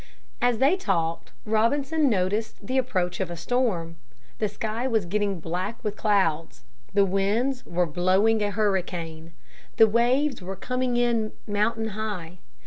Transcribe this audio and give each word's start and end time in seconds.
As 0.41 0.57
they 0.57 0.77
talked 0.77 1.31
Robinson 1.45 2.09
noticed 2.09 2.65
the 2.65 2.79
approach 2.79 3.19
of 3.19 3.29
a 3.29 3.37
storm. 3.37 3.97
The 4.39 4.49
sky 4.49 4.87
was 4.87 5.05
getting 5.05 5.39
black 5.39 5.83
with 5.83 5.95
clouds. 5.95 6.63
The 6.95 7.05
winds 7.05 7.63
were 7.67 7.85
blowing 7.85 8.41
a 8.41 8.49
hurricane. 8.49 9.33
The 9.77 9.85
waves 9.85 10.41
were 10.41 10.55
coming 10.55 10.97
in 10.97 11.33
mountain 11.45 11.89
high. 11.89 12.39